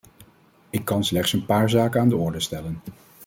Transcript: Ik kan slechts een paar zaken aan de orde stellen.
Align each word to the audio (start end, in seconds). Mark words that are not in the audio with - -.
Ik 0.69 0.85
kan 0.85 1.03
slechts 1.03 1.33
een 1.33 1.45
paar 1.45 1.69
zaken 1.69 2.01
aan 2.01 2.09
de 2.09 2.15
orde 2.15 2.39
stellen. 2.39 2.79